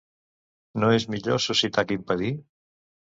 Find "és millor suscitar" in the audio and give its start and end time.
0.99-1.83